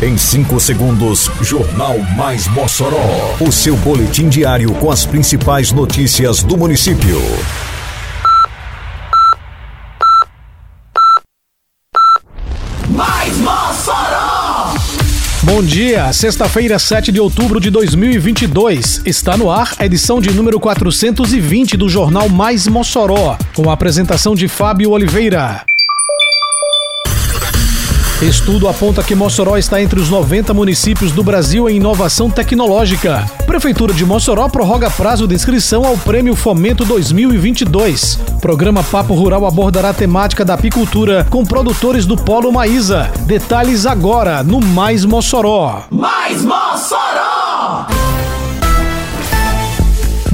[0.00, 3.34] Em 5 segundos, Jornal Mais Mossoró.
[3.40, 7.20] O seu boletim diário com as principais notícias do município.
[12.90, 14.74] Mais Mossoró!
[15.42, 19.02] Bom dia, sexta-feira, 7 de outubro de 2022.
[19.04, 24.36] Está no ar a edição de número 420 do Jornal Mais Mossoró, com a apresentação
[24.36, 25.66] de Fábio Oliveira.
[28.22, 33.24] Estudo aponta que Mossoró está entre os 90 municípios do Brasil em inovação tecnológica.
[33.46, 38.18] Prefeitura de Mossoró prorroga prazo de inscrição ao Prêmio Fomento 2022.
[38.40, 43.08] Programa Papo Rural abordará a temática da apicultura com produtores do Polo Maísa.
[43.20, 45.84] Detalhes agora no Mais Mossoró.
[45.88, 47.97] Mais Mossoró!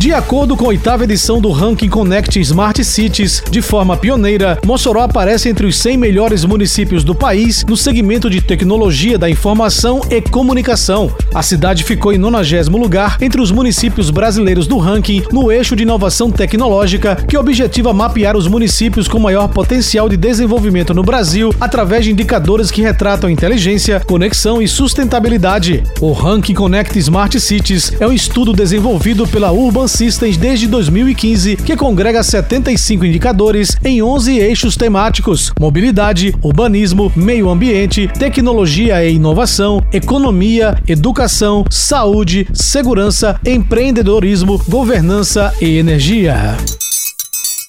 [0.05, 5.01] De acordo com a oitava edição do Ranking Connect Smart Cities, de forma pioneira, Mossoró
[5.01, 10.21] aparece entre os 100 melhores municípios do país no segmento de tecnologia da informação e
[10.21, 11.11] comunicação.
[11.35, 15.85] A cidade ficou em 90 lugar entre os municípios brasileiros do ranking no eixo de
[15.85, 22.05] inovação tecnológica, que objetiva mapear os municípios com maior potencial de desenvolvimento no Brasil através
[22.05, 25.83] de indicadores que retratam inteligência, conexão e sustentabilidade.
[25.99, 31.77] O Ranking Connect Smart Cities é um estudo desenvolvido pela Urban Systems desde 2015, que
[31.77, 40.77] congrega 75 indicadores em 11 eixos temáticos: mobilidade, urbanismo, meio ambiente, tecnologia e inovação, economia,
[40.89, 46.57] educação, saúde, segurança, empreendedorismo, governança e energia.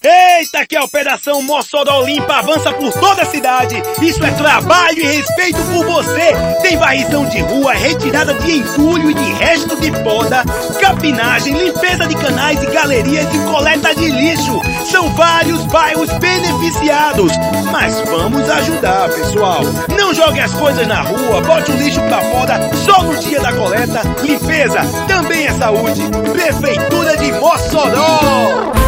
[0.06, 3.82] Eita, que a Operação Mossoró Limpa avança por toda a cidade.
[4.00, 6.32] Isso é trabalho e respeito por você.
[6.62, 10.44] Tem varrição de rua, retirada de entulho e de resto de poda,
[10.80, 14.60] capinagem, limpeza de canais e galerias e coleta de lixo.
[14.84, 17.32] São vários bairros beneficiados.
[17.72, 19.62] Mas vamos ajudar, pessoal.
[19.98, 23.52] Não jogue as coisas na rua, bote o lixo pra fora só no dia da
[23.52, 24.02] coleta.
[24.22, 26.02] Limpeza também é saúde.
[26.32, 28.85] Prefeitura de Mossoró.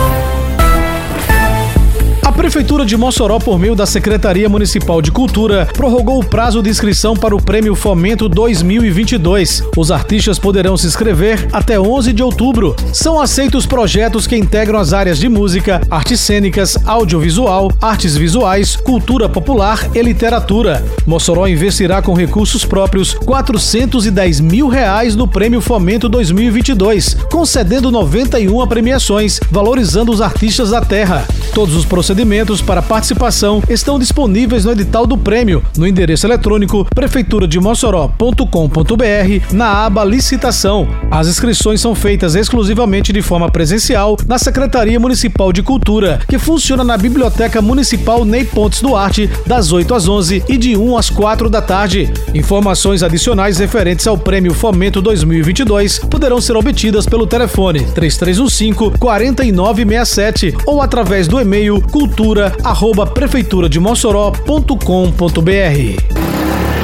[2.38, 7.16] Prefeitura de Mossoró, por meio da Secretaria Municipal de Cultura, prorrogou o prazo de inscrição
[7.16, 9.64] para o Prêmio Fomento 2022.
[9.76, 12.76] Os artistas poderão se inscrever até 11 de outubro.
[12.92, 19.28] São aceitos projetos que integram as áreas de música, artes cênicas, audiovisual, artes visuais, cultura
[19.28, 20.84] popular e literatura.
[21.04, 29.40] Mossoró investirá com recursos próprios 410 mil reais no Prêmio Fomento 2022, concedendo 91 premiações,
[29.50, 31.26] valorizando os artistas da terra.
[31.52, 32.27] Todos os procedimentos
[32.66, 40.86] para participação estão disponíveis no edital do prêmio, no endereço eletrônico prefeiturademossoró.com.br, na aba licitação.
[41.10, 46.84] As inscrições são feitas exclusivamente de forma presencial na Secretaria Municipal de Cultura, que funciona
[46.84, 51.48] na Biblioteca Municipal Ney Pontes Duarte, das 8 às 11 e de 1 às 4
[51.48, 52.12] da tarde.
[52.34, 60.82] Informações adicionais referentes ao Prêmio Fomento 2022 poderão ser obtidas pelo telefone 3315 4967 ou
[60.82, 62.17] através do e-mail cultura
[62.64, 66.77] arroba prefeitura de Mossoró.com.br.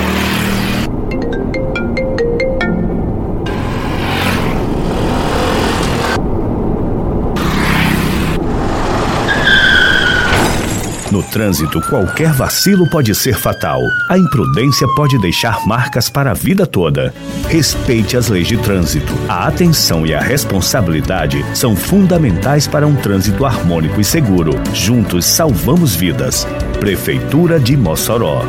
[11.14, 13.80] No trânsito, qualquer vacilo pode ser fatal.
[14.10, 17.14] A imprudência pode deixar marcas para a vida toda.
[17.48, 19.14] Respeite as leis de trânsito.
[19.28, 24.60] A atenção e a responsabilidade são fundamentais para um trânsito harmônico e seguro.
[24.72, 26.48] Juntos salvamos vidas.
[26.80, 28.44] Prefeitura de Mossoró.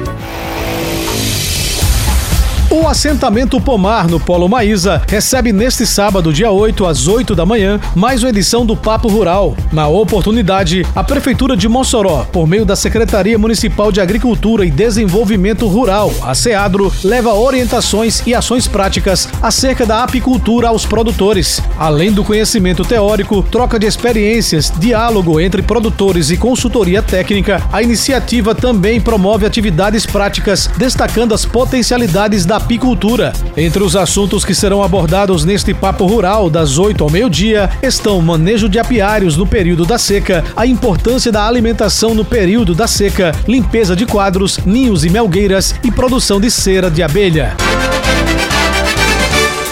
[2.77, 7.79] O assentamento Pomar no Polo Maísa recebe neste sábado, dia 8, às 8 da manhã,
[7.95, 9.55] mais uma edição do Papo Rural.
[9.71, 15.65] Na oportunidade, a Prefeitura de Mossoró, por meio da Secretaria Municipal de Agricultura e Desenvolvimento
[15.67, 21.61] Rural, a SEADRO, leva orientações e ações práticas acerca da apicultura aos produtores.
[21.79, 28.53] Além do conhecimento teórico, troca de experiências, diálogo entre produtores e consultoria técnica, a iniciativa
[28.53, 33.31] também promove atividades práticas, destacando as potencialidades da apicultura.
[33.55, 38.67] Entre os assuntos que serão abordados neste papo rural das 8 ao meio-dia estão manejo
[38.67, 43.95] de apiários no período da seca, a importância da alimentação no período da seca, limpeza
[43.95, 47.55] de quadros, ninhos e melgueiras e produção de cera de abelha.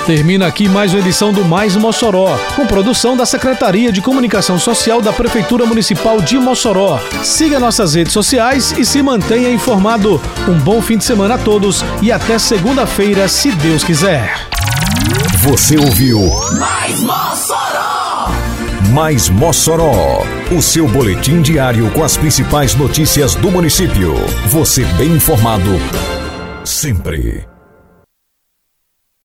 [0.06, 5.02] Termina aqui mais uma edição do Mais Mossoró, com produção da Secretaria de Comunicação Social
[5.02, 7.00] da Prefeitura Municipal de Mossoró.
[7.24, 10.22] Siga nossas redes sociais e se mantenha informado.
[10.46, 14.50] Um bom fim de semana a todos e até segunda-feira, se Deus quiser.
[15.38, 16.20] Você ouviu
[16.60, 18.28] Mais Mossoró!
[18.92, 20.22] Mais Mossoró,
[20.52, 24.16] o seu boletim diário com as principais notícias do município.
[24.48, 25.80] Você bem informado
[26.66, 27.53] sempre.